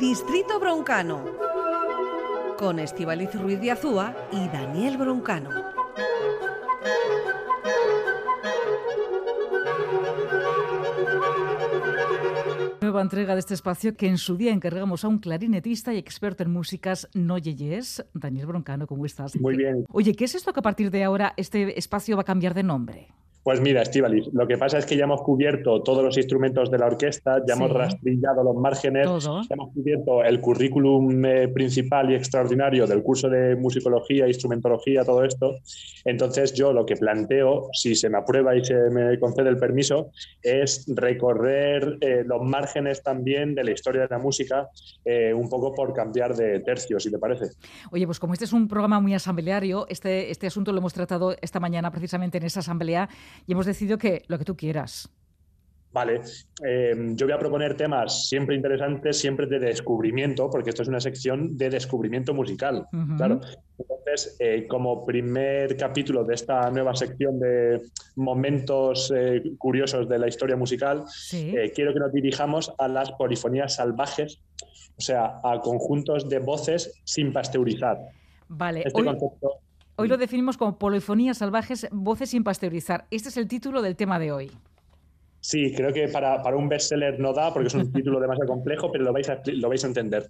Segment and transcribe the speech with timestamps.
[0.00, 1.26] Distrito Broncano
[2.56, 5.50] con Estivaliz Ruiz de Azúa y Daniel Broncano.
[12.80, 16.44] Nueva entrega de este espacio que en su día encargamos a un clarinetista y experto
[16.44, 19.38] en músicas no yeyes, Daniel Broncano, ¿cómo estás?
[19.38, 19.84] Muy bien.
[19.92, 22.62] Oye, ¿qué es esto que a partir de ahora este espacio va a cambiar de
[22.62, 23.08] nombre?
[23.42, 26.78] Pues mira, Estivalis, lo que pasa es que ya hemos cubierto todos los instrumentos de
[26.78, 32.16] la orquesta, ya hemos rastrillado los márgenes, ya hemos cubierto el currículum eh, principal y
[32.16, 35.56] extraordinario del curso de musicología, instrumentología, todo esto.
[36.04, 40.10] Entonces yo lo que planteo, si se me aprueba y se me concede el permiso,
[40.42, 44.68] es recorrer eh, los márgenes también de la historia de la música,
[45.04, 47.46] eh, un poco por cambiar de tercio, si te parece.
[47.90, 51.34] Oye, pues como este es un programa muy asambleario, este, este asunto lo hemos tratado
[51.40, 53.08] esta mañana precisamente en esa asamblea
[53.46, 55.10] y hemos decidido que lo que tú quieras.
[55.92, 56.20] Vale,
[56.64, 61.00] eh, yo voy a proponer temas siempre interesantes, siempre de descubrimiento, porque esto es una
[61.00, 62.86] sección de descubrimiento musical.
[63.16, 63.40] Claro.
[63.76, 67.80] Entonces, eh, como primer capítulo de esta nueva sección de
[68.14, 71.04] momentos eh, curiosos de la historia musical,
[71.74, 74.40] quiero que nos dirijamos a las polifonías salvajes,
[74.96, 77.98] o sea, a conjuntos de voces sin pasteurizar.
[78.46, 78.82] Vale.
[78.86, 79.58] Este concepto
[80.00, 83.06] Hoy lo definimos como polifonías salvajes, voces sin pasteurizar.
[83.10, 84.50] Este es el título del tema de hoy.
[85.40, 89.04] Sí, creo que para, un bestseller no da porque es un título demasiado complejo, pero
[89.04, 90.26] lo vais a, lo vais a entender.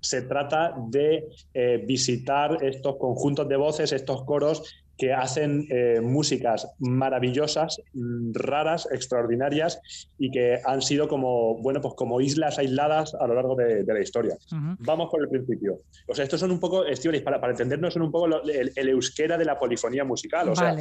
[0.00, 4.62] Se trata de eh, visitar estos conjuntos de voces, estos coros
[4.96, 9.80] que hacen eh, músicas maravillosas, mm, raras, extraordinarias
[10.18, 14.00] y que han sido como, bueno, pues como islas aisladas a lo largo de, la
[14.00, 14.36] historia.
[14.80, 15.80] Vamos por el principio.
[16.06, 16.84] O sea, estos son un poco,
[17.24, 20.48] para, para entendernos, son un poco el, euskera de la polifonía musical.
[20.48, 20.76] O sea,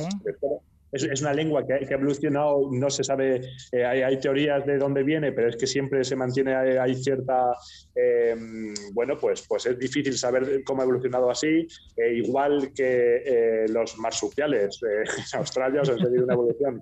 [0.92, 3.42] es, una lengua que, ha evolucionado, no se sabe,
[3.72, 7.54] eh, hay, teorías de dónde viene, pero es que siempre se mantiene, hay, cierta,
[7.94, 13.66] em, bueno, pues, pues es difícil saber cómo ha evolucionado así, eh, igual que eh,
[13.70, 14.80] los marsupiales
[15.34, 16.82] en Australia, o sea, han seguido una evolución.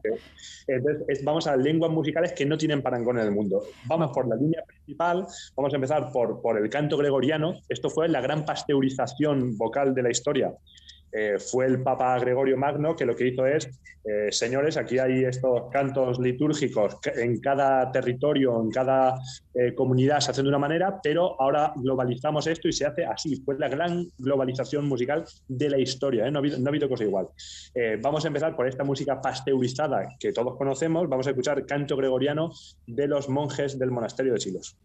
[0.68, 3.64] entonces, vamos a lenguas musicales que no tienen parangón en el mundo.
[3.86, 5.26] Vamos por la línea principal,
[5.56, 7.56] vamos a empezar por, por el canto gregoriano.
[7.70, 10.54] Esto fue la gran pasteurización vocal de la historia.
[11.14, 13.70] Eh, fue el Papa Gregorio Magno que lo que hizo es,
[14.04, 19.16] eh, señores, aquí hay estos cantos litúrgicos en cada territorio, en cada
[19.54, 23.36] eh, comunidad se hacen de una manera, pero ahora globalizamos esto y se hace así.
[23.46, 27.04] Fue la gran globalización musical de la historia, no ha, habido, no, ha habido, cosa
[27.04, 27.28] igual.
[28.02, 32.52] vamos a empezar por esta música pasteurizada que todos conocemos, vamos a escuchar canto gregoriano
[32.88, 34.78] de los monjes del monasterio de Silos.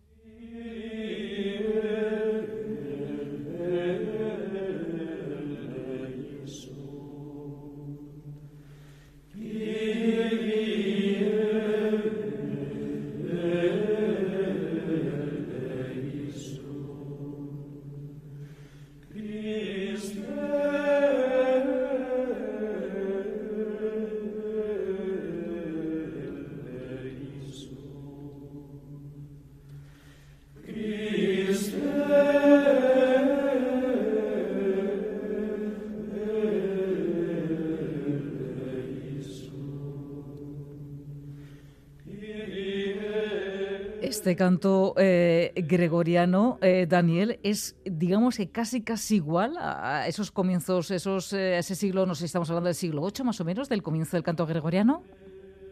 [44.29, 50.91] Este canto eh, gregoriano, eh, Daniel, es, digamos que casi casi igual a esos comienzos,
[50.91, 53.71] esos, eh, ese siglo, no sé si estamos hablando del siglo VIII más o menos,
[53.71, 55.03] del comienzo del canto gregoriano.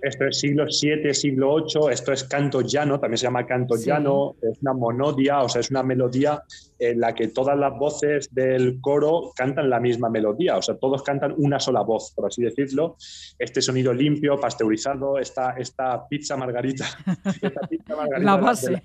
[0.06, 4.36] Esto es siglo VII, siglo VIII, esto es canto llano, también se llama canto llano,
[4.40, 6.40] es una monodia, o sea, es una melodía
[6.78, 11.02] en la que todas las voces del coro cantan la misma melodía, o sea, todos
[11.02, 12.96] cantan una sola voz, por así decirlo.
[13.36, 16.84] Este sonido limpio, pasteurizado, esta, esta pizza margarita.
[17.42, 18.82] Esta pizza margarita la base.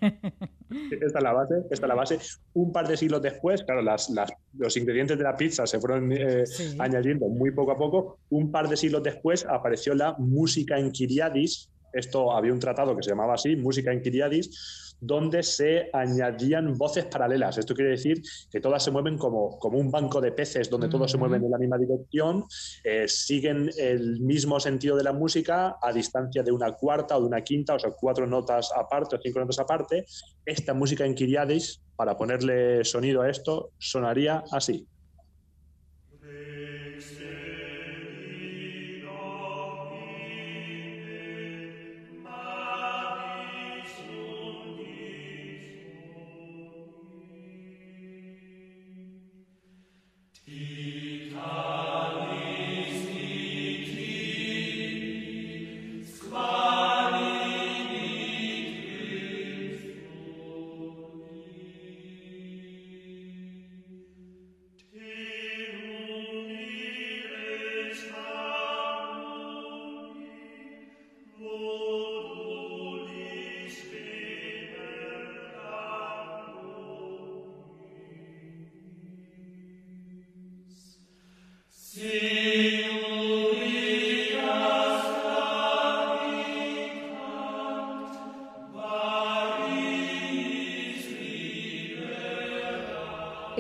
[0.92, 2.20] esta es la base, esta es la base.
[2.54, 4.12] Un par de siglos después, claro, las,
[4.58, 6.44] los ingredientes de la pizza se fueron eh,
[6.80, 8.20] añadiendo muy poco a poco.
[8.30, 11.70] Un par de siglos después apareció la música en Kiriadis.
[11.94, 17.06] Esto había un tratado que se llamaba así, música en Kiriadis, donde se añadían voces
[17.06, 17.58] paralelas.
[17.58, 21.12] Esto quiere decir que todas se mueven como, como un banco de peces donde todos
[21.12, 22.46] se mueven en la misma dirección,
[22.84, 27.28] eh, siguen el mismo sentido de la música a distancia de una cuarta o de
[27.28, 30.06] una quinta, o sea, cuatro notas aparte o cinco notas aparte.
[30.46, 34.88] Esta música en Kiriadis, para ponerle sonido a esto, sonaría así.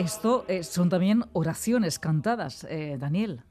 [0.01, 3.41] Esto eh, son también oraciones cantadas, eh, Daniel.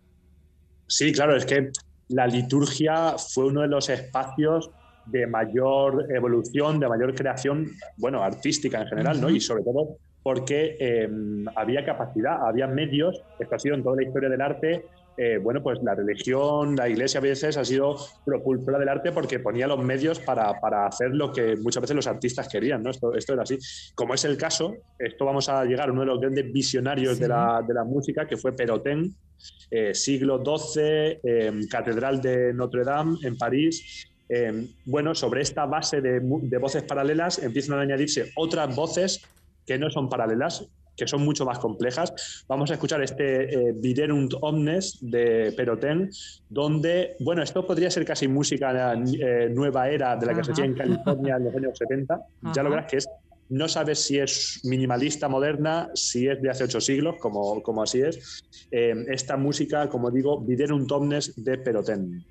[0.88, 1.70] Sí, claro, es que
[2.08, 4.68] la liturgia fue uno de los espacios
[5.06, 9.30] de mayor evolución, de mayor creación, bueno, artística en general, ¿no?
[9.30, 14.02] Y sobre todo porque em, había capacidad, había medios, esto ha sido en toda la
[14.02, 18.78] historia del arte, eh, bueno, pues la religión, la iglesia a veces ha sido propulsora
[18.78, 22.48] del arte porque ponía los medios para, para hacer lo que muchas veces los artistas
[22.48, 22.90] querían, ¿no?
[22.90, 23.58] Esto, esto, era así.
[23.94, 27.28] Como es el caso, esto vamos a llegar a uno de los grandes visionarios de,
[27.28, 29.14] la, de, la, música, que fue Perotén,
[29.70, 36.20] eh, siglo XII, Catedral de Notre Dame en París, em, bueno, sobre esta base de,
[36.20, 39.22] de, voces paralelas empiezan a añadirse otras voces
[39.66, 40.70] que no son paralelas,
[41.00, 42.44] que son mucho más complejas.
[42.46, 46.10] Vamos a escuchar este eh, Viderunt Omnes de Perotén,
[46.50, 50.66] donde, bueno, esto podría ser casi música eh, nueva era de la que se hacía
[50.66, 52.20] en California en los años 70.
[52.54, 53.08] Ya lo verás que es
[53.48, 58.00] no sabes si es minimalista moderna, si es de hace ocho siglos, como, como así
[58.00, 58.44] es.
[58.70, 62.24] Eh, esta música, como digo, Viderunt Omnes de Perotén.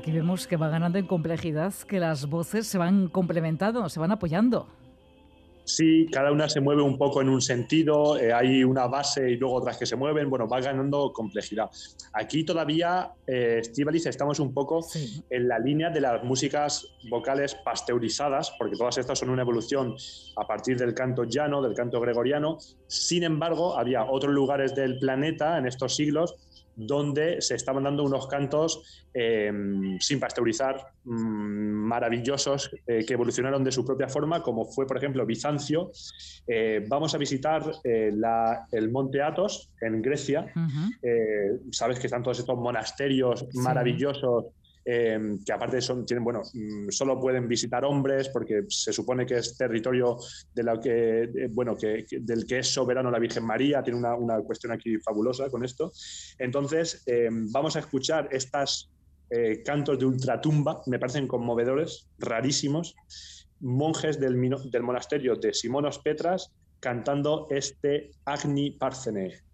[0.00, 4.10] Aquí vemos que va ganando en complejidad, que las voces se van complementando, se van
[4.10, 4.66] apoyando.
[5.64, 9.36] Sí, cada una se mueve un poco en un sentido, eh, hay una base y
[9.36, 11.70] luego otras que se mueven, bueno, va ganando complejidad.
[12.14, 15.22] Aquí todavía, eh, estamos un poco sí.
[15.28, 19.96] en la línea de las músicas vocales pasteurizadas, porque todas estas son una evolución
[20.36, 22.56] a partir del canto llano, del canto gregoriano.
[22.86, 26.36] Sin embargo, había otros lugares del planeta en estos siglos
[26.86, 29.52] donde se estaban dando unos cantos eh,
[29.98, 35.26] sin pasteurizar, mmm, maravillosos, eh, que evolucionaron de su propia forma, como fue, por ejemplo,
[35.26, 35.90] Bizancio.
[36.46, 40.52] Eh, vamos a visitar eh, la, el Monte Athos en Grecia.
[40.56, 41.72] Uh -huh.
[41.72, 43.58] Sabes que están todos estos monasterios sí.
[43.58, 44.46] maravillosos
[44.84, 49.36] eh, que aparte son, tienen, bueno, mm, solo pueden visitar hombres porque se supone que
[49.36, 50.16] es territorio
[50.54, 54.40] de que, bueno, que, que, del que es soberano la Virgen María, tiene una, una
[54.40, 55.92] cuestión aquí fabulosa con esto.
[56.38, 58.90] Entonces, eh, vamos a escuchar estas
[59.30, 62.96] eh, cantos de ultratumba, me parecen conmovedores, rarísimos,
[63.60, 64.34] monjes del,
[64.70, 69.49] del monasterio de Simonos Petras cantando este Agni Parcene.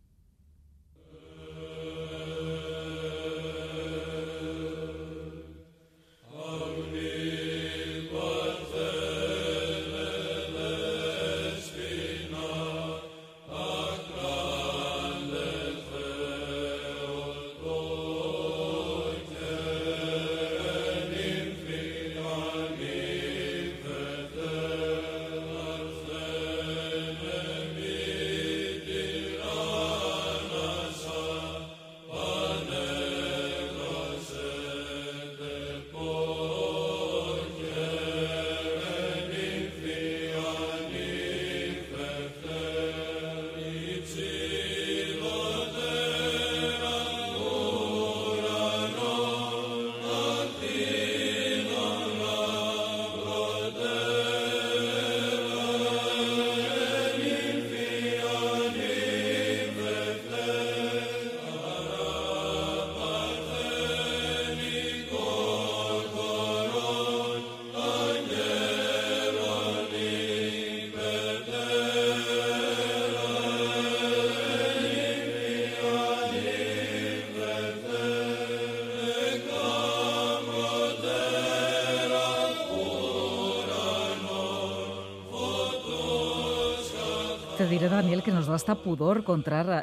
[87.67, 89.25] Te diré, Daniel, que nos da hasta pudor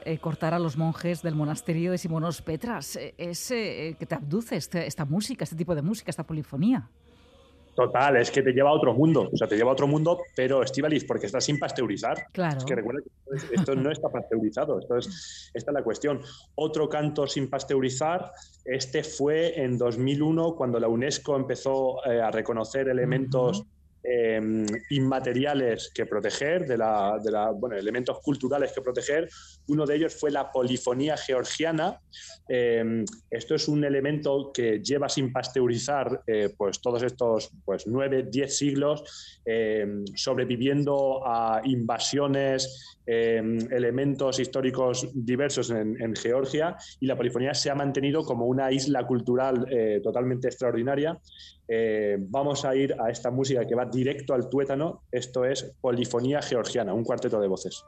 [0.05, 2.95] eh, cortar a los monjes del monasterio de Simonos Petras.
[2.95, 6.89] Eh, es eh, que te abduce este, esta música, este tipo de música, esta polifonía.
[7.75, 9.29] Total, es que te lleva a otro mundo.
[9.33, 12.27] O sea, te lleva a otro mundo, pero Estivalis, porque está sin pasteurizar.
[12.31, 12.59] Claro.
[12.59, 14.79] Es que recuerda que esto no está pasteurizado.
[14.79, 16.21] Esto es, esta es la cuestión.
[16.55, 18.31] Otro canto sin pasteurizar,
[18.63, 23.65] este fue en 2001 cuando la UNESCO empezó a reconocer elementos.
[24.05, 29.29] Em, inmateriales que proteger, de la, de la, bueno, elementos culturales que proteger.
[29.67, 32.01] Uno de ellos fue la polifonía georgiana.
[32.49, 38.27] Em, esto es un elemento que lleva sin pasteurizar eh, pues todos estos pues, nueve,
[38.29, 47.69] diez siglos, em, sobreviviendo a invasiones, elementos históricos diversos en, Georgia y la polifonía se
[47.69, 51.19] ha mantenido como una isla cultural eh, totalmente extraordinaria.
[51.67, 55.03] Eh, vamos a ir a esta música que va directo al tuétano.
[55.11, 57.85] Esto es Polifonía Georgiana, un cuarteto de voces.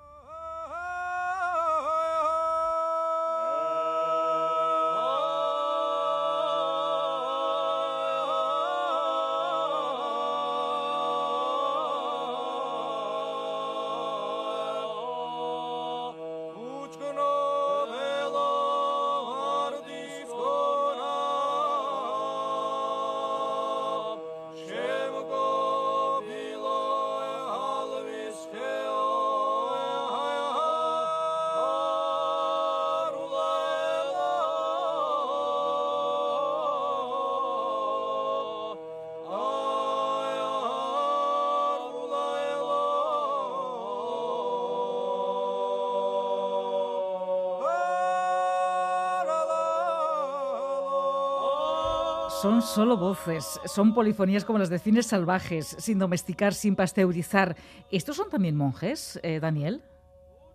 [52.46, 57.56] Son solo voces, son polifonías como las de cines salvajes, sin domesticar, sin pasteurizar.
[57.90, 59.82] ¿Estos son también monjes, eh, Daniel?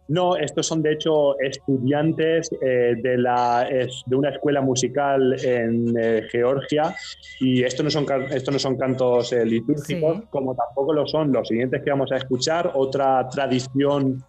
[0.06, 3.68] No, estos son de hecho estudiantes eh, de, la,
[4.06, 6.94] de una escuela musical en eh, Georgia
[7.40, 11.90] y estos no son, no son cantos litúrgicos, como tampoco lo son los siguientes que
[11.90, 14.23] vamos a escuchar, otra tradición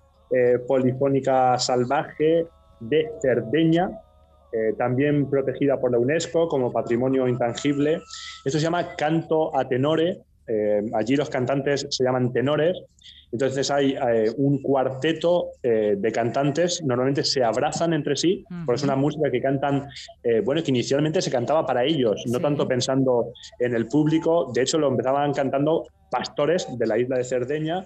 [0.67, 2.47] polifónica salvaje
[2.79, 3.91] de Cerdeña,
[4.53, 8.01] eh, también protegida por la UNESCO como patrimonio intangible.
[8.43, 10.19] Esto se llama canto a tenore.
[10.47, 12.77] Eh, allí los cantantes se llaman tenores.
[13.31, 18.97] Entonces hay eh, un cuarteto de cantantes, normalmente se abrazan entre sí, porque es una
[18.97, 19.87] música que cantan,
[20.43, 24.51] bueno, que inicialmente se cantaba para ellos, no tanto pensando en el público.
[24.53, 27.85] De hecho, lo empezaban cantando pastores de la isla de Cerdeña,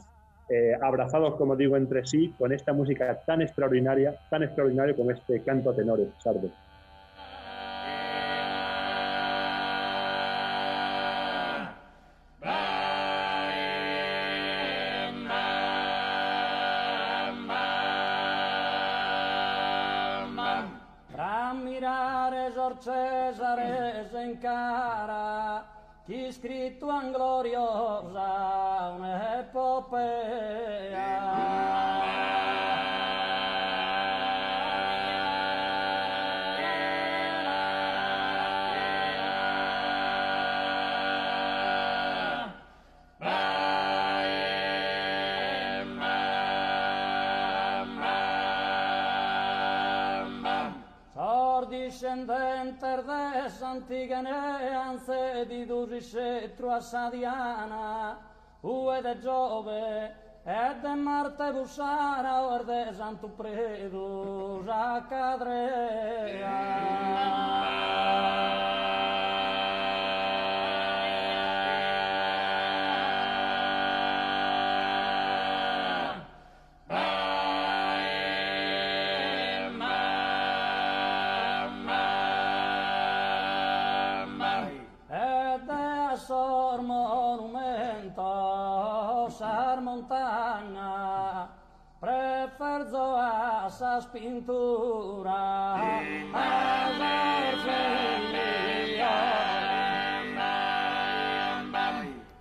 [0.82, 5.72] abrazados, como digo, entre sí, con esta música tan extraordinaria, tan extraordinaria como este canto
[5.72, 6.50] a tenores, Sardo.
[22.78, 25.66] Cesare s'encara
[26.06, 28.54] chi scritto gloriosa
[55.96, 58.18] ricetro a Sadiana,
[58.62, 60.12] ue de Giove,
[60.44, 66.56] e de Marte Bussara, o de Santo Predu, a Cadrea.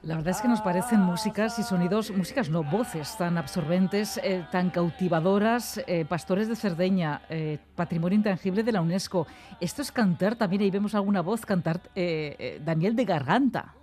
[0.02, 4.44] La verdad es que nos parecen músicas y sonidos, músicas no, voces tan absorbentes, eh,
[4.52, 9.26] tan cautivadoras, eh, pastores de Cerdeña, eh, patrimonio intangible de la UNESCO.
[9.60, 13.74] Esto es cantar, también ahí vemos alguna voz cantar Daniel de Garganta.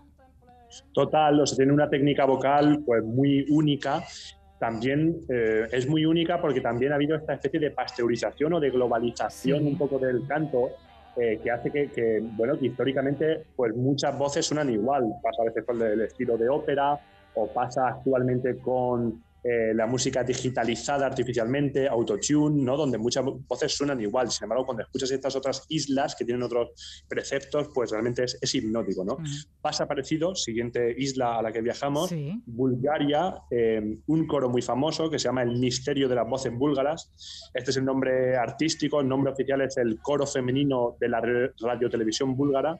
[0.93, 4.03] Total, o sea, tiene una técnica vocal pues muy única
[4.61, 8.69] también eh, es muy única porque también ha habido esta especie de pasteurización o de
[8.69, 10.69] globalización un poco del canto
[11.17, 15.15] eh, que hace que, bueno, que históricamente pues muchas voces suenan igual.
[15.23, 16.99] Pasa a veces con el estilo de ópera
[17.33, 22.77] o pasa actualmente con eh, la música digitalizada artificialmente, autotune, ¿no?
[22.77, 24.29] donde muchas voces suenan igual.
[24.29, 26.69] Sin embargo, cuando escuchas estas otras islas que tienen otros
[27.07, 29.03] preceptos, pues realmente es, hipnótico.
[29.03, 29.17] ¿no?
[29.59, 32.13] Pasa parecido, siguiente isla a la que viajamos,
[32.45, 37.11] Bulgaria, eh, un coro muy famoso que se llama El Misterio de las Voces Búlgaras.
[37.53, 41.89] Este es el nombre artístico, el nombre oficial es el Coro Femenino de la Radio
[41.89, 42.79] Televisión Búlgara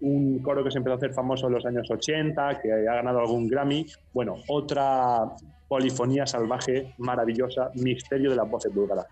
[0.00, 3.18] un coro que se empezó a hacer famoso en los años 80, que ha ganado
[3.18, 3.84] algún Grammy.
[4.12, 5.24] Bueno, otra
[5.68, 9.06] polifonía salvaje, maravillosa, misterio de las voces búlgaras.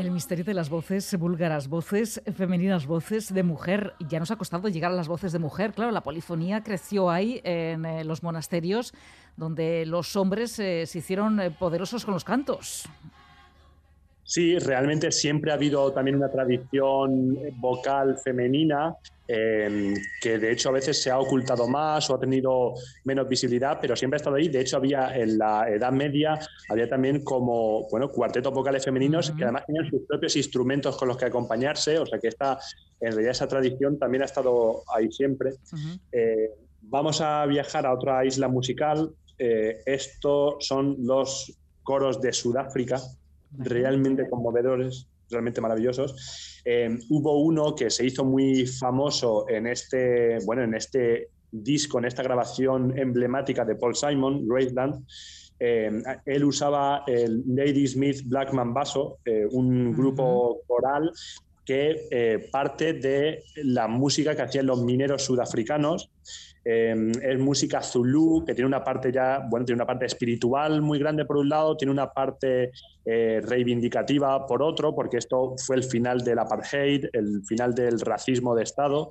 [0.00, 3.92] El misterio de las voces búlgaras, voces femeninas, voces de mujer.
[4.08, 5.74] Ya nos ha costado llegar a las voces de mujer.
[5.74, 8.94] Claro, la polifonía creció ahí en eh, los monasterios,
[9.36, 12.88] donde los hombres eh, se hicieron eh, poderosos con los cantos.
[14.30, 18.96] Sí, realmente siempre ha habido también una tradición vocal femenina
[19.32, 23.78] Em, que de hecho a veces se ha ocultado más o ha tenido menos visibilidad,
[23.80, 24.48] pero siempre ha estado ahí.
[24.48, 26.36] De hecho, había en la Edad Media,
[26.68, 31.16] había también como, bueno, cuartetos vocales femeninos que además tenían sus propios instrumentos con los
[31.16, 32.58] que acompañarse, o sea que esta,
[32.98, 35.52] en realidad esa tradición también ha estado ahí siempre.
[36.10, 39.12] Eh, vamos a viajar a otra isla musical.
[39.38, 43.00] Eh, estos son los coros de Sudáfrica,
[43.58, 46.62] realmente conmovedores realmente maravillosos.
[46.64, 52.04] Eh, hubo uno que se hizo muy famoso en este, bueno, en este disco, en
[52.04, 55.04] esta grabación emblemática de Paul Simon, Graceland.
[55.58, 61.10] Eh, él usaba el Lady Smith Blackman Basso, eh, un grupo coral
[61.64, 66.10] que parte de la música que hacían los mineros sudafricanos
[66.62, 70.98] Em, es música zulú, que tiene una parte ya, bueno, tiene una parte espiritual muy
[70.98, 72.70] grande por un lado, tiene una parte
[73.04, 78.54] eh, reivindicativa por otro, porque esto fue el final del apartheid, el final del racismo
[78.54, 79.10] de Estado.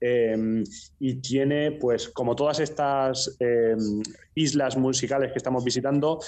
[0.00, 0.62] Em,
[0.98, 4.02] y tiene, pues, como todas estas em,
[4.34, 6.20] islas musicales que estamos visitando,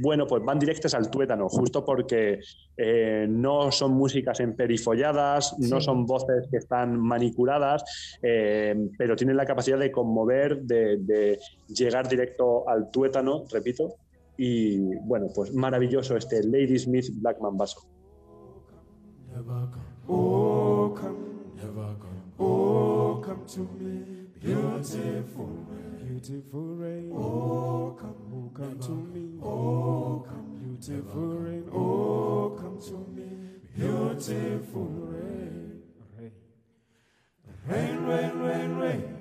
[0.00, 2.40] bueno, pues van directas al tuétano, justo porque
[2.76, 9.46] eh, no son músicas emperifolladas, no son voces que están manicuradas, eh, pero tienen la
[9.46, 13.96] capacidad de conmover, de, llegar directo al tuétano, repito.
[14.36, 17.80] Y bueno, pues maravilloso este Lady Smith Blackman Basso.
[24.42, 27.12] beautiful rain.
[27.14, 29.38] Oh, come, oh, come to me.
[29.42, 31.64] Oh, come, beautiful rain.
[31.72, 33.28] Oh, come to me.
[33.76, 35.82] Beautiful rain.
[37.68, 39.16] Rain, rain, rain, rain.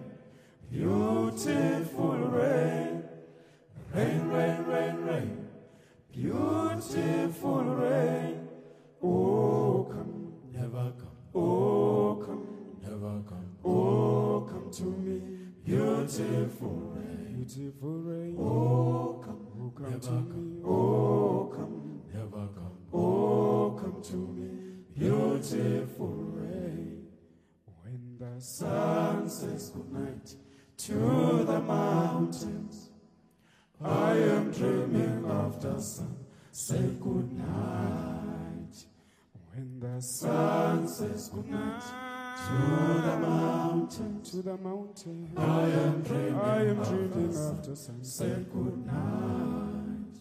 [0.72, 3.04] Beautiful rain.
[3.94, 5.48] Rain, rain, rain, rain.
[6.12, 8.48] Beautiful rain.
[9.04, 11.18] Oh, come, never come.
[11.36, 12.48] Oh, come,
[12.82, 13.58] never come.
[13.64, 15.11] Oh, come to me.
[16.02, 18.36] Beautiful rain, beautiful rain.
[18.40, 20.62] Oh, come, oh, come to me.
[20.66, 22.78] Oh, come, never come.
[22.92, 24.50] Oh, come to me.
[24.98, 27.06] Beautiful rain.
[27.84, 30.34] When the sun says goodnight
[30.78, 32.90] to the mountains,
[33.80, 36.18] I am dreaming of the sun.
[36.52, 37.46] Say goodnight.
[39.54, 42.11] When the sun says goodnight.
[42.48, 45.32] To the mountain, to the mountain.
[45.38, 48.52] I am dreaming, I am dreaming the sunset.
[48.52, 50.18] Good night.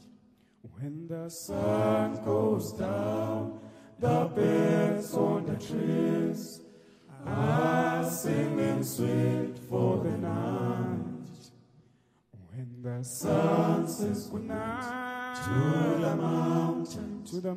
[0.78, 3.58] When the sun goes down,
[3.98, 6.60] the birds on the trees
[7.26, 11.04] are singing sweet for the night.
[12.50, 14.99] When the sun says good night.
[15.44, 15.50] To
[16.00, 17.50] the mountain, to the.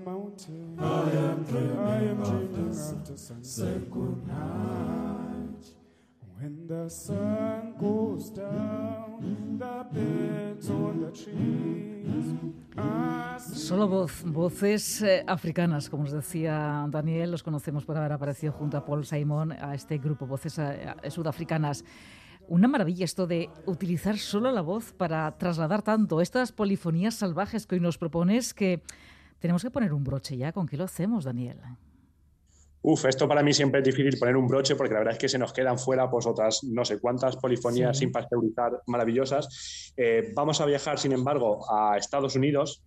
[0.80, 1.46] I am
[1.80, 3.43] I am.
[3.43, 3.82] Say.
[6.39, 11.93] When the sun goes down, the birds on the trees
[13.54, 18.78] Solo voz, voces eh, africanas, como nos decía Daniel, los conocemos por haber aparecido junto
[18.78, 21.84] a Paul Simon a este grupo, voces eh, sudafricanas.
[22.47, 27.75] Una maravilla esto de utilizar solo la voz para trasladar tanto estas polifonías salvajes que
[27.75, 28.82] hoy nos propones que
[29.39, 30.51] tenemos que poner un broche ya.
[30.51, 31.58] ¿Con qué lo hacemos, Daniel?
[32.82, 35.29] Uf, esto para mí siempre es difícil poner un broche porque la verdad es que
[35.29, 38.01] se nos quedan fuera pues otras no sé cuántas polifonías Sí.
[38.03, 39.93] sin pasteurizar maravillosas.
[39.95, 42.84] Eh, vamos a viajar, sin embargo, a Estados Unidos.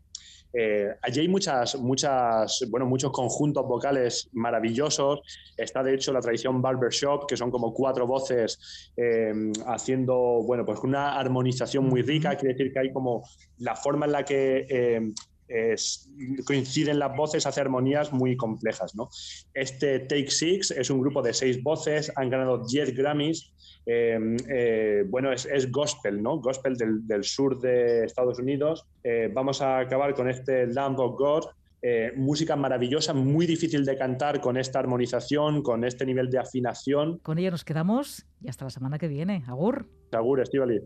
[0.59, 5.21] Eh, allí hay muchas, muchas, bueno, muchos conjuntos vocales maravillosos.
[5.55, 9.35] Está de hecho la tradición barbershop, que son como cuatro voces eh,
[9.66, 10.14] haciendo,
[10.47, 12.37] bueno, pues una armonización muy rica.
[12.37, 15.12] Quiere decir que hay como la forma en la que eh,
[15.49, 16.09] es-
[16.47, 19.09] coinciden las voces hace armonías muy complejas, ¿no?
[19.55, 23.53] Este Take Six es un grupo de seis voces, han ganado 10 Grammys.
[23.89, 26.39] eh, eh, bueno, es, es gospel, ¿no?
[26.41, 28.85] Gospel del, del sur de Estados Unidos.
[29.05, 31.45] Eh, vamos a acabar con este Lamb of God.
[31.83, 37.19] eh, música maravillosa, muy difícil de cantar con esta armonización, con este nivel de afinación.
[37.23, 39.45] Con ella nos quedamos y hasta la semana que viene.
[39.47, 39.87] Agur.
[40.11, 40.81] Seguro, Estivali.